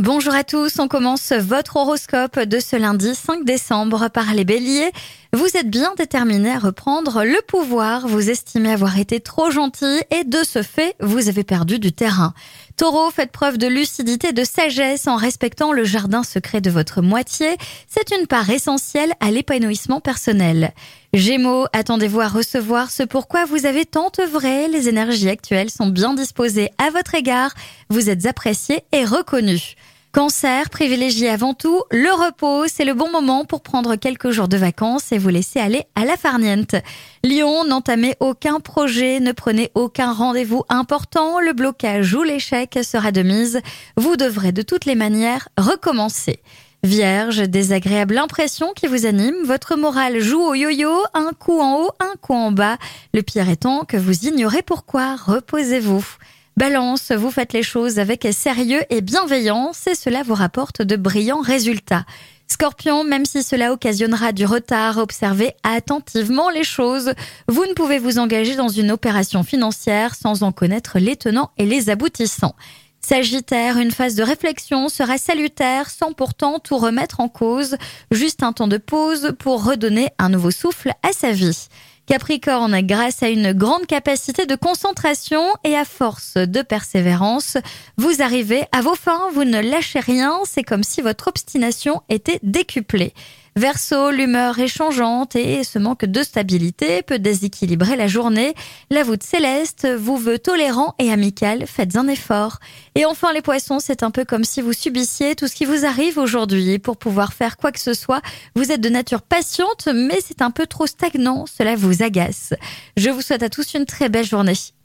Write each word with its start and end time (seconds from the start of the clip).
Bonjour 0.00 0.34
à 0.34 0.42
tous, 0.42 0.80
on 0.80 0.88
commence 0.88 1.30
votre 1.30 1.76
horoscope 1.76 2.40
de 2.40 2.58
ce 2.58 2.74
lundi 2.74 3.14
5 3.14 3.44
décembre 3.44 4.08
par 4.08 4.34
les 4.34 4.44
béliers. 4.44 4.90
Vous 5.34 5.56
êtes 5.56 5.68
bien 5.68 5.94
déterminé 5.98 6.52
à 6.52 6.60
reprendre 6.60 7.24
le 7.24 7.42
pouvoir, 7.48 8.06
vous 8.06 8.30
estimez 8.30 8.70
avoir 8.70 9.00
été 9.00 9.18
trop 9.18 9.50
gentil 9.50 10.00
et 10.12 10.22
de 10.22 10.44
ce 10.44 10.62
fait, 10.62 10.94
vous 11.00 11.28
avez 11.28 11.42
perdu 11.42 11.80
du 11.80 11.90
terrain. 11.90 12.34
Taureau, 12.76 13.10
faites 13.10 13.32
preuve 13.32 13.58
de 13.58 13.66
lucidité 13.66 14.28
et 14.28 14.32
de 14.32 14.44
sagesse 14.44 15.08
en 15.08 15.16
respectant 15.16 15.72
le 15.72 15.82
jardin 15.82 16.22
secret 16.22 16.60
de 16.60 16.70
votre 16.70 17.02
moitié. 17.02 17.56
C'est 17.88 18.16
une 18.16 18.28
part 18.28 18.48
essentielle 18.48 19.12
à 19.18 19.32
l'épanouissement 19.32 20.00
personnel. 20.00 20.72
Gémeaux, 21.14 21.66
attendez-vous 21.72 22.20
à 22.20 22.28
recevoir 22.28 22.92
ce 22.92 23.02
pourquoi 23.02 23.44
vous 23.44 23.66
avez 23.66 23.86
tant 23.86 24.12
œuvré. 24.20 24.68
Les 24.68 24.88
énergies 24.88 25.30
actuelles 25.30 25.70
sont 25.70 25.88
bien 25.88 26.14
disposées 26.14 26.70
à 26.78 26.90
votre 26.90 27.16
égard. 27.16 27.54
Vous 27.90 28.08
êtes 28.08 28.26
apprécié 28.26 28.84
et 28.92 29.04
reconnu. 29.04 29.74
Cancer, 30.14 30.70
privilégiez 30.70 31.28
avant 31.28 31.54
tout 31.54 31.82
le 31.90 32.08
repos. 32.12 32.68
C'est 32.68 32.84
le 32.84 32.94
bon 32.94 33.10
moment 33.10 33.44
pour 33.44 33.62
prendre 33.62 33.96
quelques 33.96 34.30
jours 34.30 34.46
de 34.46 34.56
vacances 34.56 35.10
et 35.10 35.18
vous 35.18 35.28
laisser 35.28 35.58
aller 35.58 35.82
à 35.96 36.04
la 36.04 36.16
farniente. 36.16 36.76
Lion, 37.24 37.64
n'entamez 37.64 38.14
aucun 38.20 38.60
projet, 38.60 39.18
ne 39.18 39.32
prenez 39.32 39.72
aucun 39.74 40.12
rendez-vous 40.12 40.62
important. 40.68 41.40
Le 41.40 41.52
blocage 41.52 42.14
ou 42.14 42.22
l'échec 42.22 42.78
sera 42.84 43.10
de 43.10 43.22
mise. 43.22 43.60
Vous 43.96 44.14
devrez 44.14 44.52
de 44.52 44.62
toutes 44.62 44.84
les 44.84 44.94
manières 44.94 45.48
recommencer. 45.58 46.38
Vierge, 46.84 47.38
désagréable 47.48 48.16
impression 48.16 48.72
qui 48.72 48.86
vous 48.86 49.06
anime, 49.06 49.42
votre 49.44 49.74
morale 49.74 50.20
joue 50.20 50.42
au 50.42 50.54
yo-yo, 50.54 50.92
un 51.14 51.32
coup 51.32 51.58
en 51.58 51.80
haut, 51.80 51.90
un 51.98 52.14
coup 52.20 52.34
en 52.34 52.52
bas. 52.52 52.78
Le 53.14 53.22
pire 53.22 53.48
étant 53.48 53.84
que 53.84 53.96
vous 53.96 54.28
ignorez 54.28 54.62
pourquoi, 54.62 55.16
reposez-vous. 55.16 56.06
Balance, 56.56 57.10
vous 57.10 57.32
faites 57.32 57.52
les 57.52 57.64
choses 57.64 57.98
avec 57.98 58.28
sérieux 58.32 58.82
et 58.88 59.00
bienveillance 59.00 59.88
et 59.88 59.96
cela 59.96 60.22
vous 60.22 60.34
rapporte 60.34 60.82
de 60.82 60.94
brillants 60.94 61.40
résultats. 61.40 62.04
Scorpion, 62.46 63.02
même 63.02 63.24
si 63.24 63.42
cela 63.42 63.72
occasionnera 63.72 64.30
du 64.30 64.46
retard, 64.46 64.98
observez 64.98 65.54
attentivement 65.64 66.50
les 66.50 66.62
choses. 66.62 67.12
Vous 67.48 67.66
ne 67.66 67.72
pouvez 67.72 67.98
vous 67.98 68.20
engager 68.20 68.54
dans 68.54 68.68
une 68.68 68.92
opération 68.92 69.42
financière 69.42 70.14
sans 70.14 70.44
en 70.44 70.52
connaître 70.52 71.00
les 71.00 71.16
tenants 71.16 71.50
et 71.58 71.66
les 71.66 71.90
aboutissants. 71.90 72.54
Sagittaire, 73.00 73.76
une 73.76 73.90
phase 73.90 74.14
de 74.14 74.22
réflexion 74.22 74.88
sera 74.88 75.18
salutaire 75.18 75.90
sans 75.90 76.12
pourtant 76.12 76.60
tout 76.60 76.78
remettre 76.78 77.18
en 77.18 77.28
cause, 77.28 77.76
juste 78.12 78.44
un 78.44 78.52
temps 78.52 78.68
de 78.68 78.78
pause 78.78 79.34
pour 79.40 79.64
redonner 79.64 80.08
un 80.18 80.28
nouveau 80.28 80.52
souffle 80.52 80.92
à 81.02 81.12
sa 81.12 81.32
vie. 81.32 81.66
Capricorne, 82.06 82.80
grâce 82.82 83.22
à 83.22 83.28
une 83.28 83.52
grande 83.52 83.86
capacité 83.86 84.44
de 84.44 84.56
concentration 84.56 85.42
et 85.64 85.74
à 85.74 85.86
force 85.86 86.34
de 86.34 86.60
persévérance, 86.60 87.56
vous 87.96 88.20
arrivez 88.20 88.64
à 88.72 88.82
vos 88.82 88.94
fins, 88.94 89.30
vous 89.32 89.44
ne 89.44 89.60
lâchez 89.60 90.00
rien, 90.00 90.40
c'est 90.44 90.64
comme 90.64 90.82
si 90.82 91.00
votre 91.00 91.28
obstination 91.28 92.02
était 92.10 92.40
décuplée. 92.42 93.14
Verseau, 93.56 94.10
l'humeur 94.10 94.58
est 94.58 94.66
changeante 94.66 95.36
et 95.36 95.62
ce 95.62 95.78
manque 95.78 96.06
de 96.06 96.24
stabilité 96.24 97.02
peut 97.02 97.20
déséquilibrer 97.20 97.94
la 97.94 98.08
journée. 98.08 98.52
La 98.90 99.04
voûte 99.04 99.22
céleste 99.22 99.86
vous 99.86 100.16
veut 100.16 100.40
tolérant 100.40 100.96
et 100.98 101.12
amical, 101.12 101.64
faites 101.68 101.94
un 101.94 102.08
effort. 102.08 102.58
Et 102.96 103.04
enfin 103.04 103.32
les 103.32 103.42
poissons, 103.42 103.78
c'est 103.78 104.02
un 104.02 104.10
peu 104.10 104.24
comme 104.24 104.42
si 104.42 104.60
vous 104.60 104.72
subissiez 104.72 105.36
tout 105.36 105.46
ce 105.46 105.54
qui 105.54 105.66
vous 105.66 105.86
arrive 105.86 106.18
aujourd'hui. 106.18 106.80
Pour 106.80 106.96
pouvoir 106.96 107.32
faire 107.32 107.56
quoi 107.56 107.70
que 107.70 107.78
ce 107.78 107.94
soit, 107.94 108.22
vous 108.56 108.72
êtes 108.72 108.80
de 108.80 108.88
nature 108.88 109.22
patiente, 109.22 109.88
mais 109.94 110.18
c'est 110.20 110.42
un 110.42 110.50
peu 110.50 110.66
trop 110.66 110.88
stagnant, 110.88 111.46
cela 111.46 111.76
vous 111.76 112.02
agace. 112.02 112.54
Je 112.96 113.10
vous 113.10 113.22
souhaite 113.22 113.44
à 113.44 113.50
tous 113.50 113.74
une 113.74 113.86
très 113.86 114.08
belle 114.08 114.26
journée. 114.26 114.74